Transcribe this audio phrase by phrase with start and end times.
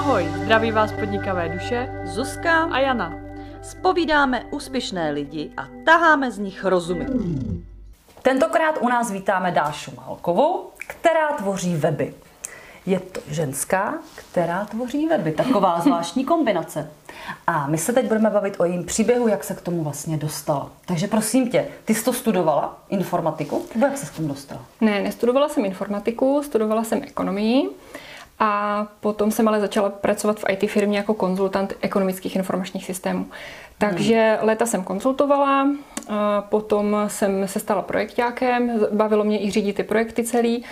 [0.00, 3.14] Ahoj, zdraví vás podnikavé duše Zuzka a Jana.
[3.62, 7.06] Spovídáme úspěšné lidi a taháme z nich rozumy.
[8.22, 12.14] Tentokrát u nás vítáme Dášu Malkovou, která tvoří weby.
[12.86, 15.32] Je to ženská, která tvoří weby.
[15.32, 16.90] Taková zvláštní kombinace.
[17.46, 20.70] A my se teď budeme bavit o jejím příběhu, jak se k tomu vlastně dostala.
[20.86, 24.60] Takže prosím tě, ty jsi to studovala, informatiku, nebo jak se k tomu dostala?
[24.80, 27.70] Ne, nestudovala jsem informatiku, studovala jsem ekonomii.
[28.40, 33.26] A potom jsem ale začala pracovat v IT firmě jako konzultant ekonomických informačních systémů.
[33.78, 34.48] Takže hmm.
[34.48, 35.68] léta jsem konzultovala,
[36.40, 40.64] potom jsem se stala projektákem, bavilo mě i řídit ty projekty celý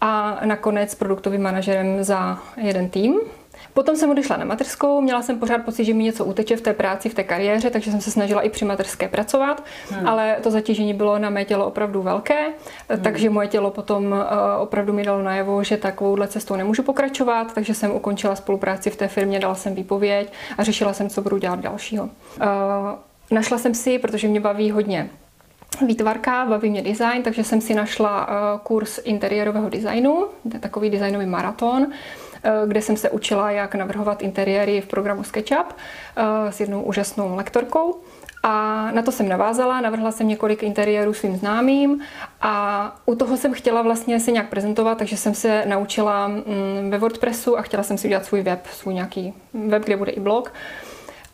[0.00, 3.20] a nakonec produktovým manažerem za jeden tým.
[3.74, 6.72] Potom jsem odešla na mateřskou, měla jsem pořád pocit, že mi něco uteče v té
[6.72, 10.08] práci, v té kariéře, takže jsem se snažila i při mateřské pracovat, hmm.
[10.08, 12.48] ale to zatížení bylo na mé tělo opravdu velké,
[12.88, 13.02] hmm.
[13.02, 14.18] takže moje tělo potom uh,
[14.58, 19.08] opravdu mi dalo najevo, že takovouhle cestou nemůžu pokračovat, takže jsem ukončila spolupráci v té
[19.08, 22.04] firmě, dala jsem výpověď a řešila jsem, co budu dělat dalšího.
[22.04, 22.10] Uh,
[23.30, 25.10] našla jsem si, protože mě baví hodně
[25.86, 30.26] výtvarka, baví mě design, takže jsem si našla uh, kurz interiérového designu,
[30.60, 32.23] takový designový maraton, Eh,
[32.66, 35.66] kde jsem se učila, jak navrhovat interiéry v programu SketchUp
[36.16, 38.00] eh, s jednou úžasnou lektorkou.
[38.46, 42.00] A na to jsem navázala, navrhla jsem několik interiérů svým známým
[42.40, 46.44] a u toho jsem chtěla vlastně se nějak prezentovat, takže jsem se naučila mm,
[46.90, 49.34] ve WordPressu a chtěla jsem si udělat svůj web, svůj nějaký
[49.68, 50.52] web, kde bude i blog.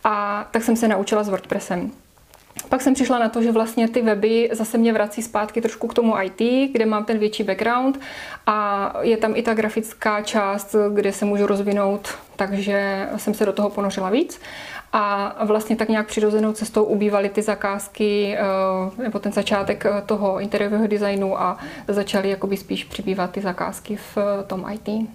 [0.04, 1.90] A tak jsem se naučila s WordPressem.
[2.70, 5.94] Pak jsem přišla na to, že vlastně ty weby zase mě vrací zpátky trošku k
[5.94, 8.00] tomu IT, kde mám ten větší background
[8.46, 13.52] a je tam i ta grafická část, kde se můžu rozvinout, takže jsem se do
[13.52, 14.40] toho ponořila víc.
[14.92, 20.40] A vlastně tak nějak přirozenou cestou ubývaly ty zakázky eh, nebo ten začátek eh, toho
[20.40, 25.08] interiérového designu a začaly jakoby spíš přibývat ty zakázky v eh, tom IT.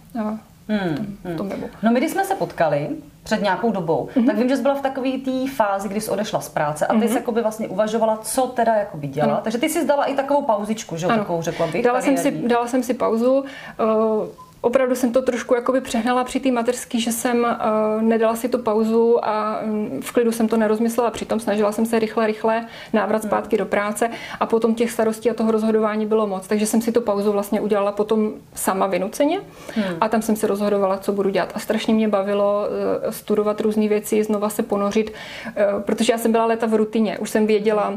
[0.68, 1.70] Hmm, v tom webu.
[1.84, 2.90] No my, když jsme se potkali
[3.24, 4.26] před nějakou dobou, mm-hmm.
[4.26, 6.94] tak vím, že jsi byla v takové té fázi, kdy jsi odešla z práce a
[6.94, 7.08] ty mm-hmm.
[7.08, 9.34] jsi jakoby vlastně uvažovala, co teda jakoby dělat.
[9.34, 9.42] Ano.
[9.44, 11.84] Takže ty jsi dala i takovou pauzičku, že jo, takovou řekla bych.
[11.84, 13.34] Dala jsem, si, dala jsem si pauzu.
[13.40, 13.46] Uh,
[14.66, 18.58] opravdu jsem to trošku jakoby přehnala při té mateřské, že jsem uh, nedala si tu
[18.58, 21.12] pauzu a um, v klidu jsem to nerozmyslela.
[21.12, 23.30] Přitom snažila jsem se rychle, rychle návrat hmm.
[23.30, 24.09] zpátky do práce
[24.40, 26.48] a potom těch starostí a toho rozhodování bylo moc.
[26.48, 29.40] Takže jsem si tu pauzu vlastně udělala potom sama vynuceně
[29.75, 29.98] hmm.
[30.02, 31.52] a tam jsem se rozhodovala, co budu dělat.
[31.56, 32.68] A strašně mě bavilo
[33.04, 35.14] uh, studovat různé věci, znova se ponořit,
[35.46, 37.18] uh, protože já jsem byla léta v rutině.
[37.18, 37.94] Už jsem věděla,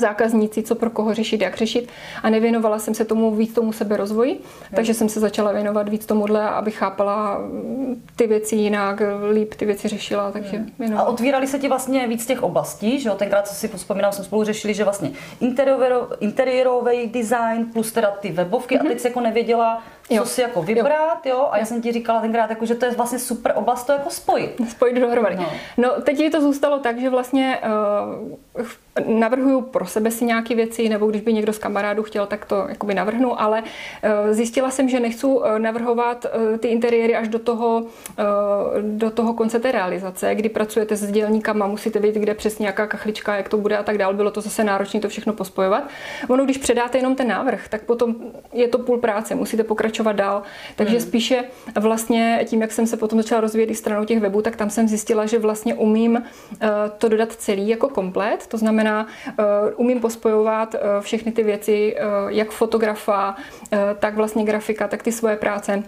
[0.00, 1.88] zákazníci, co pro koho řešit, jak řešit
[2.22, 4.40] a nevěnovala jsem se tomu víc tomu seberozvoji, hmm.
[4.74, 9.02] takže jsem se začala věnovat víc tomuhle, aby chápala mm, ty věci jinak,
[9.32, 10.70] líp ty věci řešila, takže hmm.
[10.78, 11.08] věnovala.
[11.08, 13.14] A otvírali se ti vlastně víc těch oblastí, že jo?
[13.14, 15.10] Tenkrát, co si vzpomínám, jsme spolu řešili, že vlastně
[16.20, 18.86] interiérový design plus teda ty webovky hmm.
[18.86, 20.24] a teď si jako nevěděla, co jo.
[20.24, 21.36] si jako vybrat, jo.
[21.36, 23.92] jo, a já jsem ti říkala tenkrát, jako, že to je vlastně super oblast to
[23.92, 24.60] jako spojit.
[24.68, 25.36] Spojit dohromady.
[25.36, 25.46] No.
[25.76, 27.58] no teď to zůstalo tak, že vlastně
[28.56, 28.66] uh,
[29.06, 32.66] navrhuju pro sebe si nějaké věci, nebo když by někdo z kamarádů chtěl, tak to
[32.68, 37.38] jakoby navrhnu, ale uh, zjistila jsem, že nechci uh, navrhovat uh, ty interiéry až do
[37.38, 37.86] toho, uh,
[38.80, 43.36] do toho konce té realizace, kdy pracujete s dělníkama, musíte vědět, kde přesně jaká kachlička,
[43.36, 44.14] jak to bude a tak dál.
[44.14, 45.82] Bylo to zase náročné to všechno pospojovat.
[46.28, 48.14] Ono, když předáte jenom ten návrh, tak potom
[48.52, 50.42] je to půl práce, musíte pokračovat pokračovat dál.
[50.76, 51.06] Takže hmm.
[51.06, 51.44] spíše
[51.80, 54.88] vlastně tím, jak jsem se potom začala rozvíjet i stranou těch webů, tak tam jsem
[54.88, 56.68] zjistila, že vlastně umím uh,
[56.98, 58.46] to dodat celý jako komplet.
[58.46, 59.06] To znamená,
[59.38, 59.44] uh,
[59.76, 61.96] umím pospojovat uh, všechny ty věci,
[62.28, 63.36] jak fotografa,
[63.98, 65.82] tak vlastně grafika, tak ty svoje práce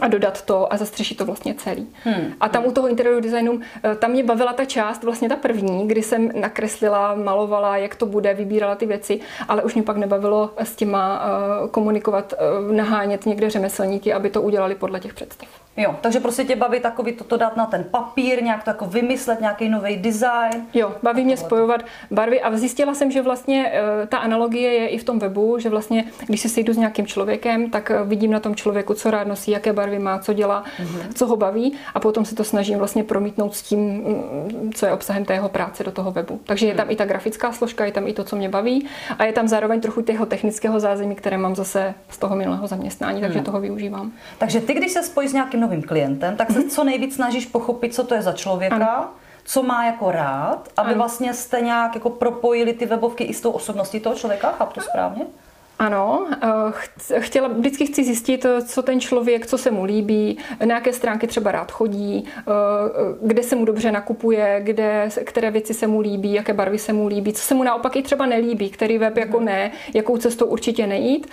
[0.00, 1.88] a dodat to a zastřešit to vlastně celý.
[2.04, 2.32] Hmm.
[2.40, 5.88] A tam u toho interiéru designu, eh, tam mě bavila ta část, vlastně ta první,
[5.88, 10.50] kdy jsem nakreslila, malovala, jak to bude, vybírala ty věci, ale už mě pak nebavilo
[10.56, 11.20] s těma
[11.62, 12.34] uh, komunikovat,
[12.72, 15.48] nahánět někde řemeslníky, aby to udělali podle těch představ.
[15.78, 19.40] Jo, takže prostě tě baví takový toto dát na ten papír, nějak to jako vymyslet,
[19.40, 20.66] nějaký nový design.
[20.74, 21.80] Jo, baví mě spojovat
[22.10, 25.68] barvy a zjistila jsem, že vlastně uh, ta analogie je i v tom webu, že
[25.68, 29.26] vlastně, když se sejdu s nějakým člověkem, tak uh, vidím na tom člověku, co rád
[29.26, 31.12] nosí, jaké barvy má, co dělá, mm-hmm.
[31.14, 34.92] co ho baví a potom se to snažím vlastně promítnout s tím, mm, co je
[34.92, 36.40] obsahem té jeho práce do toho webu.
[36.44, 36.92] Takže je tam mm.
[36.92, 38.86] i ta grafická složka, je tam i to, co mě baví
[39.18, 43.20] a je tam zároveň trochu toho technického zázemí, které mám zase z toho minulého zaměstnání,
[43.20, 43.44] takže mm.
[43.44, 44.12] toho využívám.
[44.38, 46.68] Takže ty, když se spojíš s nějakým novým klientem, tak se mm-hmm.
[46.68, 49.08] co nejvíc snažíš pochopit, co to je za člověka, ano.
[49.44, 50.98] co má jako rád, aby ano.
[50.98, 54.80] vlastně jste nějak jako propojili ty webovky i s tou osobností toho člověka, chápu to
[54.80, 55.26] správně?
[55.78, 60.92] Ano, eh, chtěla, vždycky chci zjistit, co ten člověk, co se mu líbí, na jaké
[60.92, 62.42] stránky třeba rád chodí, eh,
[63.22, 67.06] kde se mu dobře nakupuje, kde, které věci se mu líbí, jaké barvy se mu
[67.08, 70.86] líbí, co se mu naopak i třeba nelíbí, který web jako ne, jakou cestou určitě
[70.86, 71.26] nejít,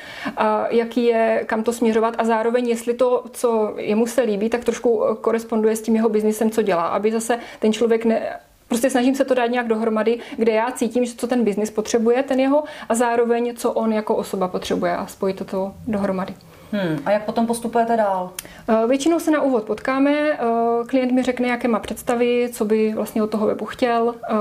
[0.69, 5.03] jaký je, kam to směřovat a zároveň, jestli to, co jemu se líbí, tak trošku
[5.21, 8.39] koresponduje s tím jeho biznisem, co dělá, aby zase ten člověk ne,
[8.75, 12.23] Prostě snažím se to dát nějak dohromady, kde já cítím, že co ten biznis potřebuje,
[12.23, 16.33] ten jeho, a zároveň, co on jako osoba potřebuje a spojit to dohromady.
[16.75, 16.99] Hmm.
[17.05, 18.31] A jak potom postupujete dál?
[18.67, 20.37] Eh, většinou se na úvod potkáme, eh,
[20.87, 24.33] klient mi řekne, jaké má představy, co by vlastně od toho webu chtěl, eh,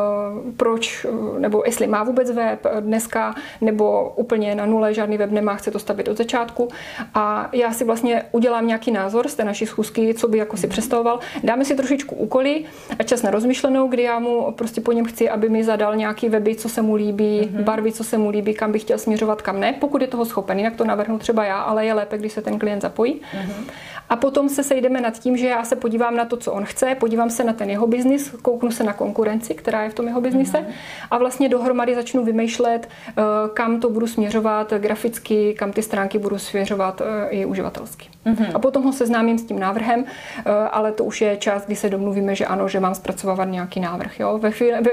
[0.57, 1.07] proč,
[1.39, 5.79] nebo jestli má vůbec web dneska, nebo úplně na nule, žádný web nemá, chce to
[5.79, 6.69] stavit od začátku.
[7.15, 10.69] A já si vlastně udělám nějaký názor z té naší schůzky, co by jako si
[10.69, 11.21] představoval.
[11.43, 12.65] Dáme si trošičku úkoly
[12.99, 16.29] a čas na rozmyšlenou, kdy já mu prostě po něm chci, aby mi zadal nějaký
[16.29, 17.63] weby, co se mu líbí, mm-hmm.
[17.63, 20.59] barvy, co se mu líbí, kam by chtěl směřovat, kam ne, pokud je toho schopen.
[20.59, 23.15] Jinak to navrhnu třeba já, ale je lépe, když se ten klient zapojí.
[23.15, 23.65] Mm-hmm.
[24.09, 26.95] A potom se sejdeme nad tím, že já se podívám na to, co on chce,
[26.95, 30.21] podívám se na ten jeho biznis, kouknu se na konkurenci, která je v tom jeho
[30.21, 30.73] biznise mm-hmm.
[31.11, 33.23] a vlastně dohromady začnu vymýšlet, eh,
[33.55, 38.09] kam to budu směřovat graficky, kam ty stránky budu směřovat eh, i uživatelsky.
[38.27, 38.51] Mm-hmm.
[38.55, 41.91] A potom ho seznámím s tím návrhem, eh, ale to už je čas, kdy se
[41.91, 44.21] domluvíme, že ano, že mám zpracovávat nějaký návrh.
[44.21, 44.39] Jo?
[44.39, 44.91] Ve chvíli, ve,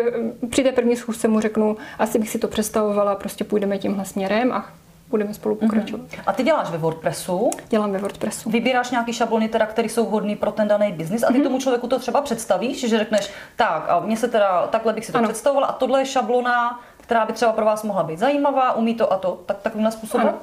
[0.47, 4.51] při té první schůzce mu řeknu, asi bych si to představovala, prostě půjdeme tímhle směrem
[4.51, 4.65] a
[5.11, 5.69] budeme spolu mhm.
[5.69, 6.01] pokračovat.
[6.01, 6.23] Mm-hmm.
[6.27, 7.49] A ty děláš ve WordPressu?
[7.69, 8.49] Dělám ve WordPressu.
[8.49, 11.43] Vybíráš nějaký šablony, teda, které jsou vhodné pro ten daný biznis a ty mm-hmm.
[11.43, 15.11] tomu člověku to třeba představíš, že řekneš, tak a mně se teda, takhle bych si
[15.11, 15.27] to ano.
[15.27, 16.79] představovala a tohle je šablona,
[17.11, 20.27] která by třeba pro vás mohla být zajímavá, umí to a to, tak takovým způsobem?
[20.27, 20.37] Ano,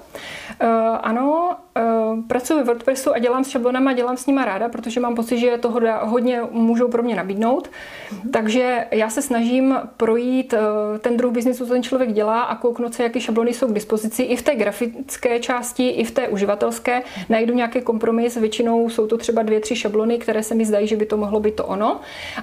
[0.63, 5.01] uh, ano uh, pracuji ve WordPressu a dělám s šablonama, dělám s nima ráda, protože
[5.01, 7.69] mám pocit, že toho hodně můžou pro mě nabídnout.
[7.69, 8.31] Mm-hmm.
[8.31, 12.95] Takže já se snažím projít uh, ten druh biznisu, co ten člověk dělá a kouknout
[12.95, 17.03] se, jaké šablony jsou k dispozici i v té grafické části, i v té uživatelské.
[17.29, 20.97] Najdu nějaký kompromis, většinou jsou to třeba dvě, tři šablony, které se mi zdají, že
[20.97, 22.01] by to mohlo být to ono.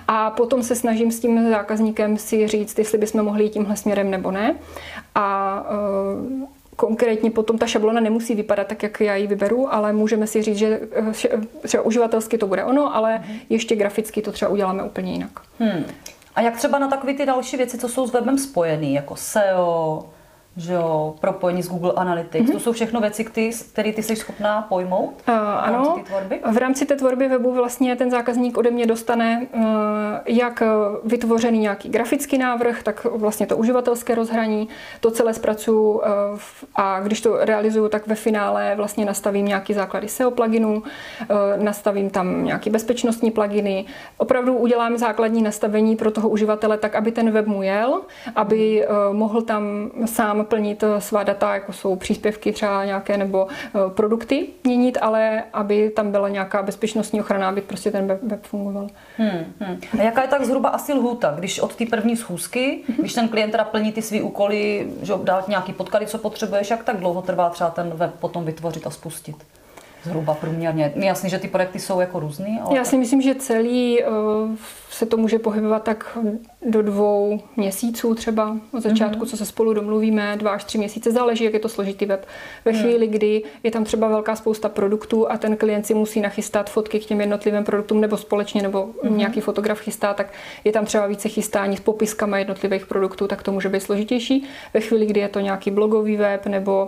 [0.07, 4.15] A potom se snažím s tím zákazníkem si říct, jestli bychom mohli jít tímhle směrem
[4.18, 4.56] nebo ne.
[5.16, 10.28] A uh, konkrétně potom ta šablona nemusí vypadat tak, jak já ji vyberu, ale můžeme
[10.28, 14.84] si říct, že eh, třeba uživatelsky to bude ono, ale ještě graficky to třeba uděláme
[14.84, 15.40] úplně jinak.
[15.60, 15.86] Hmm.
[16.36, 20.06] A jak třeba na takové ty další věci, co jsou s webem spojené, jako SEO,
[20.57, 22.50] že jo, propojení s Google Analytics.
[22.50, 22.54] Mm-hmm.
[22.54, 23.24] To jsou všechno věci,
[23.72, 26.40] které ty jsi schopná pojmout uh, ano, tvorby?
[26.52, 29.63] v rámci té tvorby webu vlastně ten zákazník ode mě dostane uh,
[30.25, 30.63] jak
[31.04, 34.69] vytvořený nějaký grafický návrh, tak vlastně to uživatelské rozhraní.
[35.00, 36.02] To celé zpracuju uh,
[36.75, 42.10] a když to realizuju, tak ve finále vlastně nastavím nějaký základy SEO pluginů, uh, nastavím
[42.10, 43.86] tam nějaký bezpečnostní pluginy.
[44.18, 48.02] Opravdu udělám základní nastavení pro toho uživatele tak, aby ten web mu jel,
[48.36, 53.80] aby uh, mohl tam sám plnit svá data, jako jsou příspěvky třeba nějaké nebo eh,
[53.89, 58.88] produkty měnit, ale aby tam byla nějaká bezpečnostní ochrana, aby prostě ten web, web fungoval.
[59.18, 59.80] Hmm, hmm.
[60.00, 62.97] A jaká je tak zhruba asi lhůta, když od té první schůzky, hmm.
[62.97, 66.83] když ten klient teda plní ty své úkoly, že dát nějaký podklady, co potřebuješ, jak
[66.83, 69.36] tak dlouho trvá třeba ten web potom vytvořit a spustit?
[70.06, 70.94] Zhruba průměrně.
[70.96, 72.60] Jasně, že ty projekty jsou jako různý.
[72.63, 72.78] Ale...
[72.78, 74.56] Já si myslím, že celý uh,
[74.90, 76.18] se to může pohybovat tak
[76.69, 79.30] do dvou měsíců třeba od začátku, mm-hmm.
[79.30, 82.28] co se spolu domluvíme, dva až tři měsíce, záleží, jak je to složitý web.
[82.66, 82.80] Ve mm.
[82.80, 87.00] chvíli, kdy je tam třeba velká spousta produktů a ten klient si musí nachystat fotky
[87.00, 89.16] k těm jednotlivým produktům nebo společně, nebo mm-hmm.
[89.16, 93.52] nějaký fotograf chystá, tak je tam třeba více chystání s popiskama jednotlivých produktů, tak to
[93.52, 94.44] může být složitější.
[94.74, 96.88] Ve chvíli, kdy je to nějaký blogový web nebo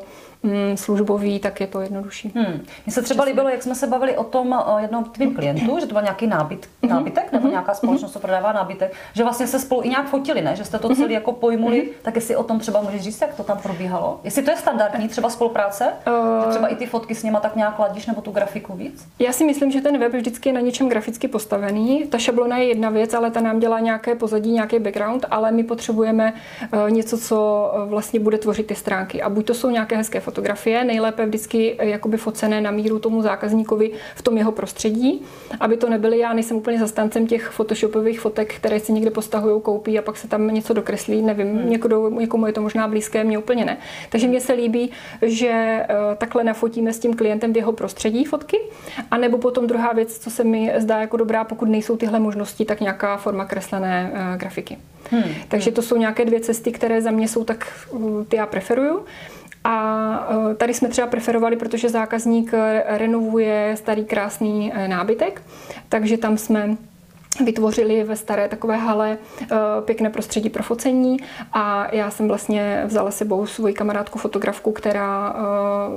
[0.75, 2.31] službový, tak je to jednodušší.
[2.35, 2.61] Hmm.
[2.85, 5.93] Mně se třeba líbilo, jak jsme se bavili o tom jednom tvým klientu, že to
[5.93, 6.89] byl nějaký nábyt, mm-hmm.
[6.89, 7.51] nábytek nebo mm-hmm.
[7.51, 10.55] nějaká společnost, co prodává nábytek, že vlastně se spolu i nějak fotili, ne?
[10.55, 13.43] že jste to celý jako pojmuli, tak jestli o tom třeba můžeš říct, jak to
[13.43, 14.19] tam probíhalo?
[14.23, 17.55] Jestli to je standardní třeba spolupráce, uh, že třeba i ty fotky s nima tak
[17.55, 19.07] nějak ladíš nebo tu grafiku víc?
[19.19, 22.05] Já si myslím, že ten web vždycky je na něčem graficky postavený.
[22.07, 25.63] Ta šablona je jedna věc, ale ta nám dělá nějaké pozadí, nějaký background, ale my
[25.63, 26.33] potřebujeme
[26.73, 29.21] uh, něco, co uh, vlastně bude tvořit ty stránky.
[29.21, 33.21] A buď to jsou nějaké hezké fotografie, nejlépe vždycky uh, jakoby focené na míru tomu
[33.21, 35.21] zákazníkovi v tom jeho prostředí,
[35.59, 39.99] aby to nebyly, já nejsem úplně zastáncem těch photoshopových fotek, které si někde postahují, koupí
[39.99, 41.69] a pak se tam něco dokreslí, nevím, hmm.
[41.69, 43.77] někomu, někomu je to možná blízké, mně úplně ne.
[44.09, 44.91] Takže mně se líbí,
[45.21, 45.85] že eh,
[46.17, 48.57] takhle nafotíme s tím klientem v jeho prostředí fotky,
[49.11, 52.65] a nebo potom druhá věc, co se mi zdá jako dobrá, pokud nejsou tyhle možnosti,
[52.65, 54.77] tak nějaká forma kreslené uh, grafiky.
[55.11, 55.23] Hmm.
[55.47, 57.87] Takže to jsou nějaké dvě cesty, které za mě jsou tak,
[58.27, 59.05] ty já preferuju.
[59.69, 62.53] A tady jsme třeba preferovali, protože zákazník
[62.85, 65.41] renovuje starý krásný nábytek,
[65.89, 66.77] takže tam jsme
[67.45, 69.47] vytvořili ve staré takové hale eh,
[69.85, 71.17] pěkné prostředí pro focení
[71.53, 75.35] a já jsem vlastně vzala sebou svoji kamarádku fotografku, která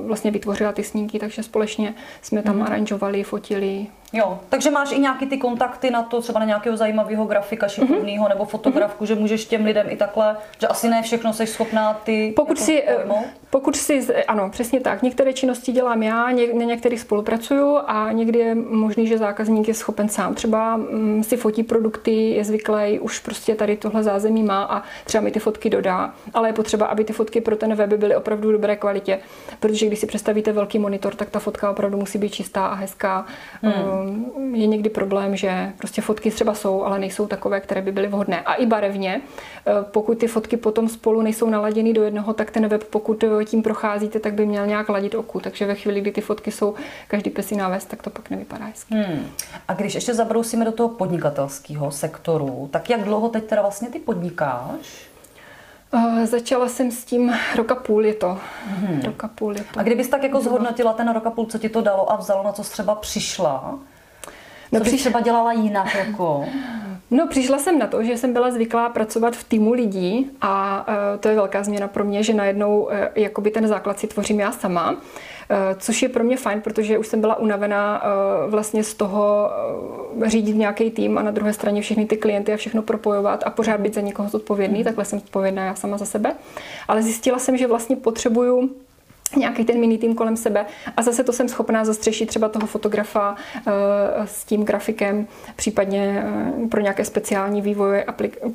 [0.07, 2.63] vlastně vytvořila ty snímky, takže společně jsme tam mm.
[2.63, 7.25] aranžovali, fotili, Jo, takže máš i nějaký ty kontakty na to, třeba na nějakého zajímavého
[7.25, 8.29] grafika šikovného mm-hmm.
[8.29, 9.09] nebo fotografku, mm-hmm.
[9.09, 12.65] že můžeš těm lidem i takhle, že asi ne všechno jsi schopná ty pokud jako
[12.65, 13.27] si, pojmout?
[13.51, 15.03] pokud si, ano, přesně tak.
[15.03, 19.75] Některé činnosti dělám já, ně, na některých spolupracuju a někdy je možný, že zákazník je
[19.75, 20.35] schopen sám.
[20.35, 25.25] Třeba mm, si fotí produkty, je zvyklý, už prostě tady tohle zázemí má a třeba
[25.25, 26.15] mi ty fotky dodá.
[26.35, 29.19] Ale je potřeba, aby ty fotky pro ten web byly opravdu v dobré kvalitě,
[29.61, 33.27] protože když si představíte velký monitor, tak ta fotka opravdu musí být čistá a hezká.
[33.63, 34.00] Hmm.
[34.03, 38.09] Um, je někdy problém, že prostě fotky třeba jsou, ale nejsou takové, které by byly
[38.09, 38.41] vhodné.
[38.41, 42.69] A i barevně, uh, pokud ty fotky potom spolu nejsou naladěny do jednoho, tak ten
[42.69, 45.41] web, pokud tím procházíte, tak by měl nějak ladit oku.
[45.41, 46.75] Takže ve chvíli, kdy ty fotky jsou
[47.09, 48.95] každý pesí náves, tak to pak nevypadá hezky.
[48.95, 49.27] Hmm.
[49.69, 53.99] A když ještě zabrousíme do toho podnikatelského sektoru, tak jak dlouho teď teda vlastně ty
[53.99, 55.11] podnikáš?
[55.95, 58.39] Uh, začala jsem s tím roka půl je to.
[58.67, 59.03] Hmm.
[59.03, 59.81] Roka půl je to.
[59.81, 62.45] A kdybys tak jako zhodnotila ten rok a půl, co ti to dalo a vzalo,
[62.45, 63.79] na co jsi třeba přišla?
[64.71, 65.95] Co no, bys třeba dělala jinak?
[65.95, 66.45] Jako?
[67.11, 71.21] No, přišla jsem na to, že jsem byla zvyklá pracovat v týmu lidí a uh,
[71.21, 74.53] to je velká změna pro mě, že najednou uh, jakoby ten základ si tvořím já
[74.53, 74.97] sama.
[75.53, 78.03] Eh, což je pro mě fajn, protože už jsem byla unavená
[78.47, 79.51] vlastně z toho
[80.27, 83.81] řídit nějaký tým a na druhé straně všechny ty klienty a všechno propojovat a pořád
[83.81, 84.85] být za někoho zodpovědný, mm.
[84.85, 86.35] takhle jsem zodpovědná já sama za sebe.
[86.89, 88.71] Ale zjistila jsem, že vlastně potřebuju
[89.37, 93.31] nějaký ten mini tým kolem sebe a zase to jsem schopná zastřešit třeba toho fotografa
[93.31, 93.73] uh,
[94.25, 96.25] s tím grafikem, případně
[96.59, 98.05] uh, pro nějaké speciální vývoje,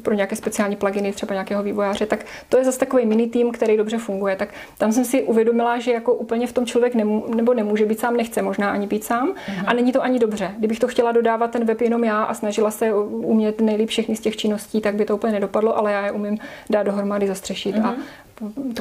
[0.02, 3.78] pro nějaké speciální pluginy třeba nějakého vývojáře, tak to je zase takový mini tým, který
[3.78, 4.36] dobře funguje.
[4.36, 8.00] Tak tam jsem si uvědomila, že jako úplně v tom člověk nemů, nebo nemůže být
[8.00, 9.64] sám, nechce možná ani být sám uh-huh.
[9.66, 10.52] a není to ani dobře.
[10.60, 14.20] Kdybych to chtěla dodávat ten web jenom já a snažila se umět nejlíp všechny z
[14.20, 16.38] těch činností, tak by to úplně nedopadlo, ale já je umím
[16.70, 17.86] dát dohromady, zastřešit uh-huh.
[17.86, 17.96] a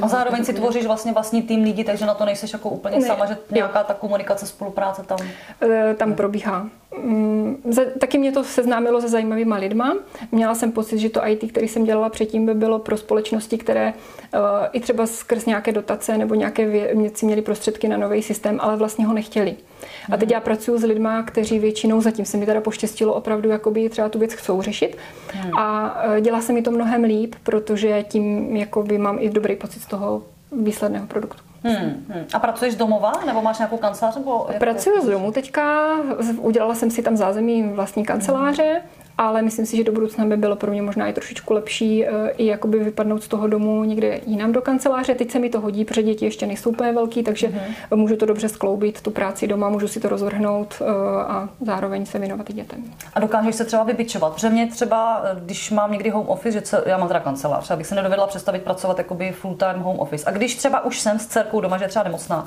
[0.02, 3.06] a zároveň si tvoříš vlastně vlastní tým lidí, takže na to nejseš jako úplně ne,
[3.06, 3.84] sama, že nějaká jo.
[3.88, 5.18] ta komunikace, spolupráce tam...
[5.62, 6.68] E, tam probíhá.
[7.02, 7.62] Mm,
[8.00, 9.96] taky mě to seznámilo se zajímavýma lidma.
[10.32, 13.92] Měla jsem pocit, že to IT, který jsem dělala předtím, by bylo pro společnosti, které
[14.34, 14.40] uh,
[14.72, 19.06] i třeba skrz nějaké dotace nebo nějaké věci měli prostředky na nový systém, ale vlastně
[19.06, 19.56] ho nechtěli.
[20.12, 23.88] A teď já pracuji s lidma, kteří většinou, zatím se mi teda poštěstilo, opravdu jakoby
[23.88, 24.98] třeba tu věc chcou řešit.
[25.32, 25.58] Hmm.
[25.58, 29.82] A uh, dělá se mi to mnohem líp, protože tím jakoby mám i dobrý pocit
[29.82, 30.22] z toho
[30.52, 31.42] výsledného produktu.
[31.62, 32.24] Hmm, hmm.
[32.34, 34.16] A pracuješ z domova, nebo máš nějakou kancelář?
[34.16, 35.96] Nebo Pracuji z domu teďka,
[36.38, 38.82] udělala jsem si tam zázemí vlastní kanceláře
[39.18, 42.30] ale myslím si, že do budoucna by bylo pro mě možná i trošičku lepší eh,
[42.30, 45.14] i jakoby vypadnout z toho domu někde jinam do kanceláře.
[45.14, 47.96] Teď se mi to hodí, protože děti ještě nejsou úplně velký, takže mm-hmm.
[47.96, 50.84] můžu to dobře skloubit, tu práci doma, můžu si to rozvrhnout eh,
[51.22, 52.84] a zároveň se věnovat i dětem.
[53.14, 54.34] A dokážeš se třeba vybičovat?
[54.34, 57.86] Protože mě třeba, eh, když mám někdy home office, že já mám teda kancelář, abych
[57.86, 60.24] se nedovedla představit pracovat jakoby full time home office.
[60.26, 62.46] A když třeba už jsem s dcerkou doma, že je třeba nemocná,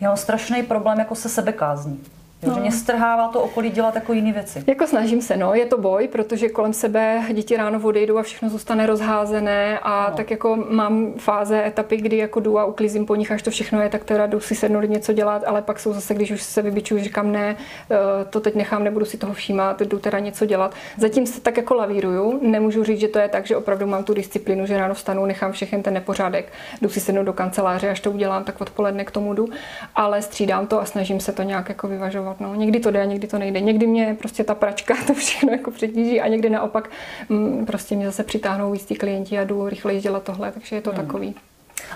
[0.00, 2.00] já mám strašný problém jako se sebekázní.
[2.42, 2.54] Jo, no.
[2.54, 4.64] Že mě strhává to okolí dělat jako jiné věci.
[4.66, 5.54] Jako snažím se, no.
[5.54, 10.16] Je to boj, protože kolem sebe děti ráno odejdou a všechno zůstane rozházené a no.
[10.16, 13.80] tak jako mám fáze, etapy, kdy jako jdu a uklízím po nich, až to všechno
[13.80, 16.62] je, tak teda jdu si sednout něco dělat, ale pak jsou zase, když už se
[16.62, 17.56] vybičuju, říkám ne,
[17.90, 17.96] eh,
[18.30, 20.74] to teď nechám, nebudu si toho všímat, jdu teda něco dělat.
[20.96, 24.14] Zatím se tak jako lavíruju, nemůžu říct, že to je tak, že opravdu mám tu
[24.14, 26.52] disciplínu, že ráno vstanu, nechám všechen ten nepořádek,
[26.82, 29.48] jdu si sednout do kanceláře, až to udělám, tak odpoledne k tomu jdu,
[29.94, 32.40] ale střídám to a snažím se to nějak jako vyvažovat dělat.
[32.40, 32.54] No.
[32.54, 33.60] Někdy to jde a někdy to nejde.
[33.60, 36.90] Někdy mě prostě ta pračka to všechno jako přetíží a někdy naopak
[37.30, 40.82] m, mm, prostě mě zase přitáhnou víc klienti a jdu rychleji dělat tohle, takže je
[40.82, 41.00] to hmm.
[41.00, 41.34] takový.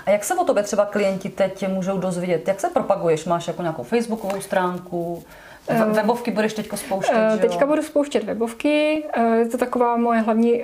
[0.05, 2.47] A jak se o tobě třeba klienti teď můžou dozvědět?
[2.47, 3.25] Jak se propaguješ?
[3.25, 5.23] Máš jako nějakou facebookovou stránku?
[5.67, 9.03] Ehm, webovky budeš teď spouštět, uh, Teďka budu spouštět webovky.
[9.17, 10.63] Uh, je to taková moje hlavní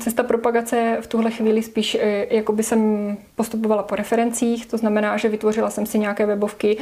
[0.00, 1.96] cesta propagace v tuhle chvíli spíš,
[2.30, 6.78] jako by jsem postupovala po referencích, to znamená, že vytvořila jsem si nějaké webovky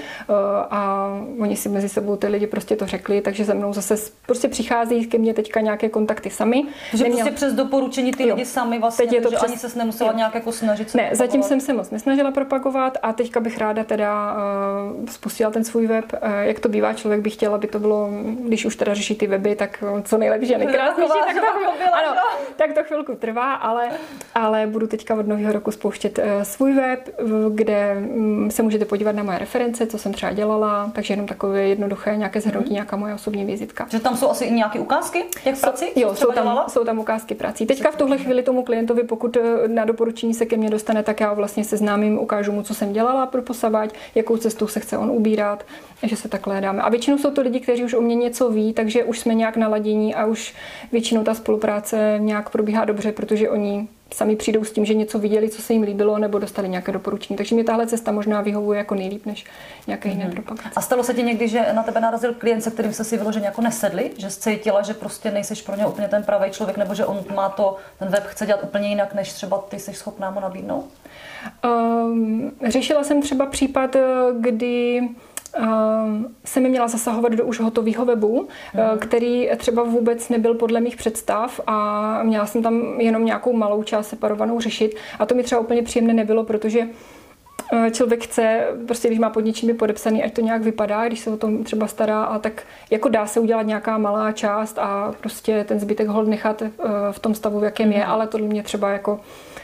[0.71, 1.09] a
[1.41, 3.95] oni si mezi sebou ty lidi prostě to řekli, takže za mnou zase
[4.27, 6.65] prostě přichází ke mně teďka nějaké kontakty sami.
[6.91, 7.25] Takže Neměla...
[7.25, 8.35] prostě přes doporučení ty jo.
[8.35, 9.43] lidi sami vlastně, Teď je to přes...
[9.43, 10.17] ani se nemusela jo.
[10.17, 10.95] nějak jako snažit.
[10.95, 14.37] Ne, zatím jsem se moc nesnažila propagovat a teďka bych ráda teda
[15.11, 16.05] spustila ten svůj web,
[16.41, 18.09] jak to bývá, člověk by bych chtěla, aby to bylo,
[18.47, 22.17] když už teda řeší ty weby, tak co nejlepší a nejkrásnější, tak to, ano,
[22.57, 23.89] tak to chvilku trvá, ale,
[24.35, 27.09] ale budu teďka od nového roku spouštět uh, svůj web,
[27.55, 31.63] kde um, se můžete podívat na moje reference, co jsem třeba dělala, takže jenom takové
[31.63, 32.75] jednoduché nějaké zhrnutí, mm.
[32.75, 33.87] nějaká moje osobní vizitka.
[33.91, 35.87] Že tam jsou asi i nějaké ukázky těch prací?
[35.97, 37.67] Jo, jsou tam, jsou tam ukázky prací.
[37.67, 41.21] Teďka v tuhle chvíli tomu klientovi, pokud eh, na doporučení se ke mně dostane, tak
[41.21, 45.11] já vlastně seznámím, ukážu mu, co jsem dělala pro posavať, jakou cestou se chce on
[45.11, 45.65] ubírat
[46.03, 46.83] že se takhle hledáme.
[46.83, 49.57] A většinou jsou to lidi, kteří už o mě něco ví, takže už jsme nějak
[49.57, 50.55] naladění a už
[50.93, 55.49] většinou ta spolupráce nějak probíhá dobře, protože oni sami přijdou s tím, že něco viděli,
[55.49, 57.37] co se jim líbilo, nebo dostali nějaké doporučení.
[57.37, 59.45] Takže mi tahle cesta možná vyhovuje jako nejlíp než
[59.87, 60.33] nějaké jiné mm-hmm.
[60.33, 60.71] propagace.
[60.77, 63.47] A stalo se ti někdy, že na tebe narazil klient, se kterým se si vyloženě
[63.47, 67.07] jako nesedli, že cítila, že prostě nejseš pro ně úplně ten pravý člověk, nebo že
[67.07, 70.41] on má to, ten web chce dělat úplně jinak, než třeba ty jsi schopná mu
[70.41, 70.85] nabídnout?
[71.65, 73.97] Um, řešila jsem třeba případ,
[74.41, 75.09] kdy
[76.45, 78.99] se mi měla zasahovat do už hotového webu, mm.
[78.99, 84.09] který třeba vůbec nebyl podle mých představ a měla jsem tam jenom nějakou malou část
[84.09, 87.20] separovanou řešit a to mi třeba úplně příjemné nebylo, protože eh,
[87.91, 91.37] člověk chce, prostě když má pod něčím podepsaný, ať to nějak vypadá, když se o
[91.37, 95.81] tom třeba stará, a tak jako dá se udělat nějaká malá část a prostě ten
[95.81, 96.71] zbytek hold nechat eh,
[97.11, 98.11] v tom stavu, v jakém je, mhm.
[98.11, 99.21] ale to mě třeba jako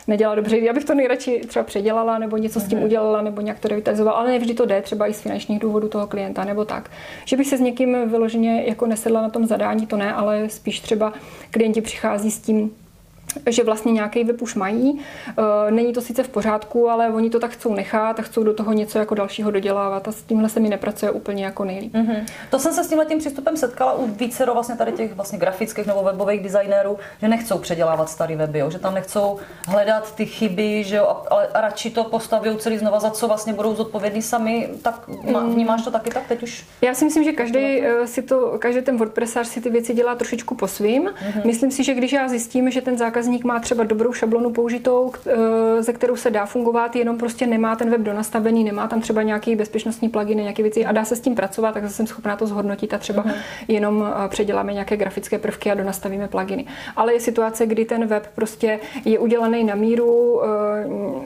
[0.06, 0.58] nedělá dobře.
[0.58, 2.86] Já bych to nejradši třeba předělala nebo něco s tím mhm.
[2.86, 6.06] udělala nebo nějak to revitalizovala, ale nevždy to jde, třeba i z finančních důvodů toho
[6.06, 6.90] klienta nebo tak.
[7.24, 10.80] Že bych se s někým vyloženě jako nesedla na tom zadání, to ne, ale spíš
[10.80, 11.12] třeba
[11.50, 12.70] klienti přichází s tím,
[13.46, 15.00] že vlastně nějaký web už mají.
[15.28, 18.54] Eh, není to sice v pořádku, ale oni to tak chcou nechat a chcou do
[18.54, 21.94] toho něco jako dalšího dodělávat a s tímhle se mi nepracuje úplně jako nejlíp.
[21.94, 22.24] Mm-hmm.
[22.50, 25.86] To jsem se s tímhle tím přístupem setkala u více vlastně tady těch vlastně grafických
[25.86, 28.70] nebo webových designérů, že nechcou předělávat starý weby, jo?
[28.70, 31.22] že tam nechcou hledat ty chyby, že jo?
[31.30, 34.68] ale radši to postaví celý znova, za co vlastně budou zodpovědní sami.
[34.82, 35.54] Tak mm.
[35.54, 36.64] vnímáš to taky tak teď už?
[36.82, 40.14] Já si myslím, že každý eh, si to, každý ten WordPressář si ty věci dělá
[40.14, 41.02] trošičku po svým.
[41.02, 41.46] Mm-hmm.
[41.46, 45.12] Myslím si, že když já zjistím, že ten zákaz zákazník má třeba dobrou šablonu použitou,
[45.26, 49.22] eh, ze kterou se dá fungovat, jenom prostě nemá ten web donastavený, nemá tam třeba
[49.22, 52.46] nějaký bezpečnostní pluginy, nějaké věci a dá se s tím pracovat, tak jsem schopná to
[52.46, 53.34] zhodnotit a třeba uh-huh.
[53.68, 56.66] jenom eh, předěláme nějaké grafické prvky a donastavíme pluginy.
[56.96, 60.48] Ale je situace, kdy ten web prostě je udělaný na míru eh,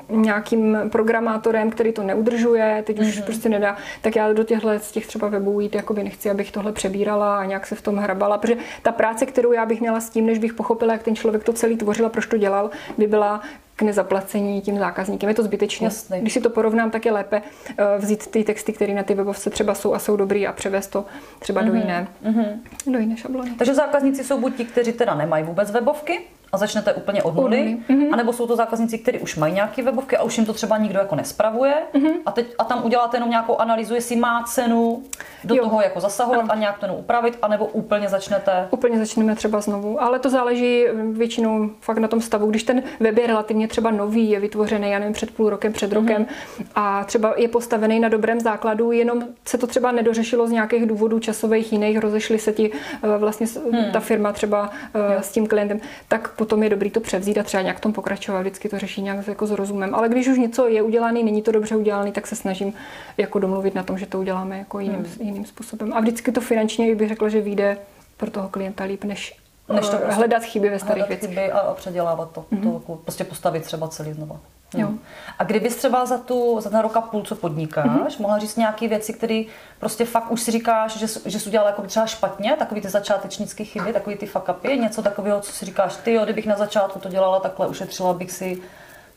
[0.09, 3.25] nějakým programátorem, který to neudržuje, teď už uh-huh.
[3.25, 6.73] prostě nedá, tak já do těchto z těch třeba webů jít jakoby nechci, abych tohle
[6.73, 10.11] přebírala a nějak se v tom hrabala, protože ta práce, kterou já bych měla s
[10.11, 13.07] tím, než bych pochopila, jak ten člověk to celý tvořil a proč to dělal, by
[13.07, 13.41] byla
[13.77, 15.29] k nezaplacení tím zákazníkem.
[15.29, 15.89] Je to zbytečné.
[16.21, 19.51] Když si to porovnám, tak je lépe eh, vzít ty texty, které na ty webovce
[19.51, 21.05] třeba jsou a jsou dobrý a převést to
[21.39, 21.67] třeba mm-hmm.
[21.67, 22.93] do jiné, mm-hmm.
[22.93, 23.51] do jiné šablony.
[23.59, 26.21] Takže zákazníci jsou buď ti, kteří teda nemají vůbec webovky,
[26.53, 28.09] a začnete úplně od nuly, mm-hmm.
[28.13, 30.99] anebo jsou to zákazníci, kteří už mají nějaké webovky a už jim to třeba nikdo
[30.99, 32.15] jako nespravuje mm-hmm.
[32.27, 35.03] a, teď, a tam uděláte jenom nějakou analýzu, jestli má cenu
[35.45, 35.65] do jo.
[35.65, 36.53] toho jako zasahovat ano.
[36.53, 38.69] a nějak to upravit, anebo úplně začnete?
[38.71, 43.19] Úplně začneme třeba znovu, ale to záleží většinou fakt na tom stavu, když ten web
[43.19, 46.67] je relativně třeba nový, je vytvořený, já nevím, před půl rokem, před rokem mm-hmm.
[46.75, 51.19] a třeba je postavený na dobrém základu, jenom se to třeba nedořešilo z nějakých důvodů
[51.19, 53.93] časových jiných, rozešli se ti eh, vlastně hmm.
[53.93, 55.21] ta firma třeba eh, jo.
[55.21, 58.41] s tím klientem, tak potom je dobrý to převzít a třeba nějak tom pokračovat.
[58.41, 59.95] Vždycky to řeší nějak jako s rozumem.
[59.95, 62.73] Ale když už něco je udělané, není to dobře udělané, tak se snažím
[63.17, 65.27] jako domluvit na tom, že to uděláme jako jiným, hmm.
[65.27, 65.93] jiným způsobem.
[65.93, 67.79] A vždycky to finančně bych řekla, že vyjde
[68.17, 69.37] pro toho klienta líp, než
[69.73, 71.55] než to prostě hledat chyby ve starých věcech.
[71.55, 72.63] a předělávat to, mm-hmm.
[72.63, 74.41] to jako prostě postavit třeba celý znova.
[74.75, 74.87] Jo.
[74.87, 75.01] Hmm.
[75.39, 78.21] A kdybys třeba za, tu, za ten rok a půl, co podnikáš, mm-hmm.
[78.21, 79.43] mohla říct nějaké věci, které
[79.79, 83.65] prostě fakt už si říkáš, že, že jsi udělala jako třeba špatně, takový ty začátečnické
[83.65, 86.99] chyby, takový ty fuck upy, něco takového, co si říkáš, ty jo, kdybych na začátku
[86.99, 88.63] to dělala takhle, ušetřila bych si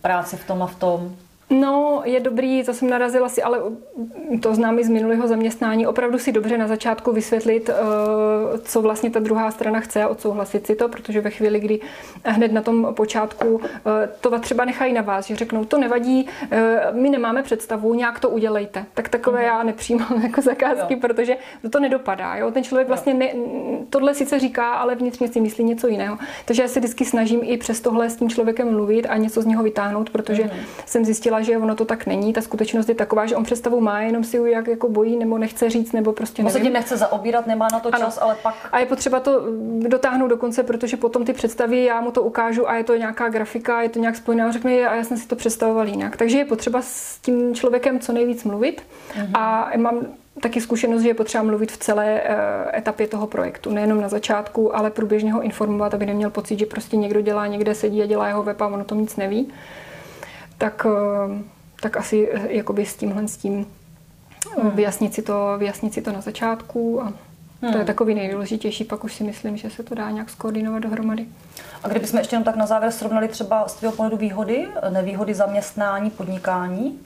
[0.02, 1.16] práci v tom a v tom.
[1.50, 3.62] No, je dobrý, to jsem narazila si, ale
[4.42, 7.74] to znám i z minulého zaměstnání, opravdu si dobře na začátku vysvětlit, eh,
[8.64, 11.80] co vlastně ta druhá strana chce a odsouhlasit si to, protože ve chvíli, kdy
[12.26, 16.88] hned na tom počátku eh, to třeba nechají na vás, že řeknou, to nevadí, eh,
[16.92, 18.86] my nemáme představu, nějak to udělejte.
[18.94, 19.46] Tak takové mm.
[19.46, 21.00] já nepřijímám jako zakázky, jo.
[21.00, 21.38] protože
[21.70, 22.36] to nedopadá.
[22.36, 22.52] Jo?
[22.52, 23.28] Ten člověk vlastně ne,
[23.90, 26.18] tohle sice říká, ale vnitřně si myslí něco jiného.
[26.46, 29.46] Takže já se vždycky snažím i přes tohle s tím člověkem mluvit a něco z
[29.46, 30.50] něho vytáhnout, protože mm.
[30.86, 32.34] jsem zjistila, že ono to tak není.
[32.34, 35.38] Ta skutečnost je taková, že on představu má, jenom si ji jak jako bojí nebo
[35.38, 36.58] nechce říct, nebo prostě nevím.
[36.58, 38.24] se tím nechce zaobírat, nemá na to čas, ano.
[38.24, 38.56] ale pak...
[38.72, 39.42] A je potřeba to
[39.88, 43.30] dotáhnout do konce, protože potom ty představy, já mu to ukážu a je to nějaká
[43.30, 46.18] grafika, je to nějak spojené a řekne, a já jsem si to představoval jinak.
[46.18, 48.82] Takže je potřeba s tím člověkem co nejvíc mluvit
[49.14, 49.32] mm-hmm.
[49.34, 50.00] a mám
[50.42, 53.72] taky zkušenost, že je potřeba mluvit v celé uh, etapě toho projektu.
[53.72, 57.76] Nejenom na začátku, ale průběžně ho informovat, aby neměl pocit, že prostě někdo dělá, někde
[57.76, 59.54] sedí a dělá jeho web a ono to nic neví
[60.58, 61.44] tak, eh,
[61.82, 63.66] tak asi eh, jakoby s tímhle s tím
[64.58, 64.72] eh, hmm.
[64.72, 67.14] vyjasnit, si to, vyjasnit si to na začátku a
[67.60, 67.86] to je hmm.
[67.86, 71.26] takový nejdůležitější, pak už si myslím, že se to dá nějak skoordinovat dohromady.
[71.84, 76.10] A kdybychom ještě jenom tak na závěr srovnali třeba z tvého pohledu výhody, nevýhody zaměstnání,
[76.10, 77.00] podnikání,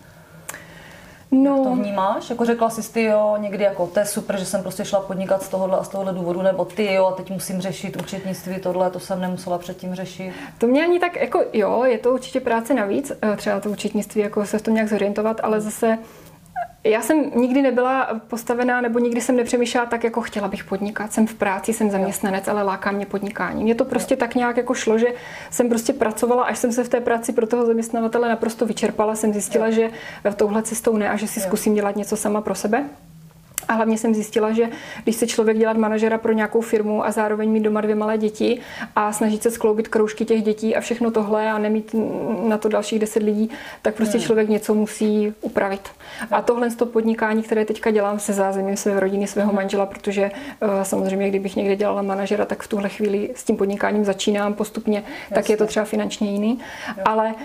[1.32, 1.56] No.
[1.56, 2.30] Jak to vnímáš?
[2.30, 5.44] Jako řekla jsi ty jo, někdy jako to je super, že jsem prostě šla podnikat
[5.44, 8.92] z tohohle a z tohohle důvodu, nebo ty jo, a teď musím řešit účetnictví, tohle,
[8.92, 10.34] to jsem nemusela předtím řešit.
[10.58, 14.22] To mě ani tak, jako jo, je to určitě práce navíc, eh, třeba to účetnictví,
[14.22, 15.98] jako se v tom nějak zorientovat, ale zase
[16.90, 21.14] Já jsem nikdy nebyla postavená, nebo nikdy jsem nepřemýšlela tak, jako chtěla bych podnikat.
[21.14, 23.64] Jsem v práci, jsem zaměstnanec, ale láká mě podnikání.
[23.64, 25.08] Mně to prostě tak nějak jako šlo, že
[25.50, 29.34] jsem prostě pracovala, až jsem se v té práci pro toho zaměstnavatele naprosto vyčerpala, jsem
[29.34, 29.90] zjistila, že
[30.36, 32.86] touhle cestou ne a že si zkusím dělat něco sama pro sebe.
[33.68, 34.70] A hlavně jsem zjistila, že
[35.04, 38.60] když se člověk dělat manažera pro nějakou firmu a zároveň mít doma dvě malé děti
[38.96, 41.96] a snažit se skloubit kroužky těch dětí a všechno tohle a nemít
[42.48, 43.50] na to dalších deset lidí,
[43.82, 44.26] tak prostě hmm.
[44.26, 45.82] člověk něco musí upravit.
[46.32, 49.56] A tohle z toho podnikání, které teďka dělám se zázemím své rodiny, svého hmm.
[49.56, 54.06] manžela, protože uh, samozřejmě, kdybych někde dělala manažera, tak v tuhle chvíli s tím podnikáním
[54.06, 55.04] začínám postupně,
[55.34, 56.60] tak je to třeba finančně jiný.
[57.06, 57.36] Ale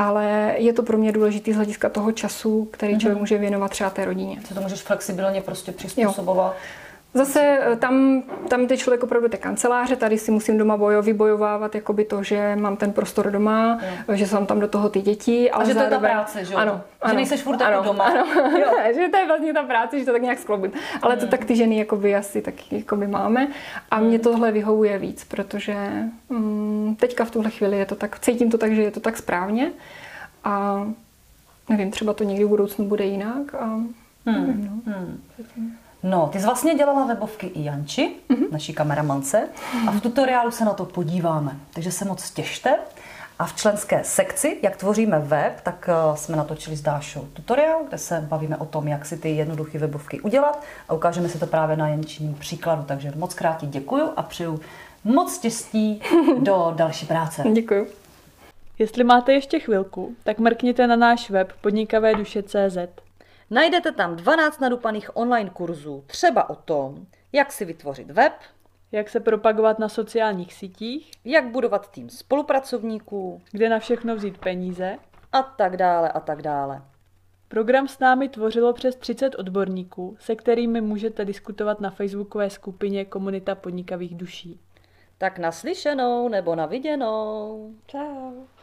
[0.00, 3.20] ale je to pro mě důležitý z hlediska toho času, který člověk mm-hmm.
[3.20, 4.38] může věnovat třeba té rodině.
[4.44, 6.52] Co to můžeš flexibilně prostě přizpůsobovat?
[6.52, 7.24] Jo.
[7.24, 11.74] Zase eh, tam, tam ty člověk opravdu té kanceláře, tady si musím doma bojo, vybojovávat
[11.74, 14.16] jakoby to, že mám ten prostor doma, jo.
[14.16, 15.50] že jsou tam do toho ty děti.
[15.50, 16.80] Ale a že zároveň, to je ta práce, že Ano.
[17.08, 18.04] Že nejseš furt ano, jako doma.
[18.04, 18.26] Ano,
[18.58, 18.68] jo.
[18.94, 20.74] že to je vlastně ta práce, že to tak nějak skloubit.
[21.02, 21.20] Ale hmm.
[21.20, 23.48] to tak ty ženy jakoby asi taky jakoby máme.
[23.90, 25.76] A mě tohle vyhovuje víc, protože
[26.28, 29.16] mm, teďka v tuhle chvíli je to tak, cítím to tak, že je to tak
[29.16, 29.72] správně.
[30.44, 30.86] A
[31.68, 33.54] nevím, třeba to někdy v budoucnu bude jinak.
[33.54, 33.94] A, hmm.
[34.26, 34.92] nevím, no.
[34.92, 35.20] Hmm.
[36.02, 38.52] No, ty jsi vlastně dělala webovky i Janči, mm-hmm.
[38.52, 39.48] naší kameramance,
[39.88, 41.56] a v tutoriálu se na to podíváme.
[41.74, 42.76] Takže se moc těšte.
[43.38, 47.98] A v členské sekci, jak tvoříme web, tak uh, jsme natočili s Dášou tutoriál, kde
[47.98, 51.76] se bavíme o tom, jak si ty jednoduché webovky udělat a ukážeme si to právě
[51.76, 52.82] na Jančím příkladu.
[52.82, 54.60] Takže moc krát ti děkuju a přeju
[55.04, 56.02] moc štěstí
[56.38, 57.44] do další práce.
[57.52, 57.86] Děkuju.
[58.78, 63.09] Jestli máte ještě chvilku, tak mrkněte na náš web podnikavéduše.cz.
[63.52, 68.32] Najdete tam 12 nadupaných online kurzů, třeba o tom, jak si vytvořit web,
[68.92, 74.98] jak se propagovat na sociálních sítích, jak budovat tým spolupracovníků, kde na všechno vzít peníze
[75.32, 76.82] a tak dále a tak dále.
[77.48, 83.54] Program s námi tvořilo přes 30 odborníků, se kterými můžete diskutovat na facebookové skupině Komunita
[83.54, 84.60] podnikavých duší.
[85.18, 87.70] Tak naslyšenou nebo na viděnou.
[87.88, 88.59] Ciao.